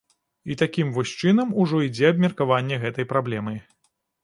[0.53, 3.57] І такім вось чынам ужо ідзе абмеркаванне гэтай праблемы.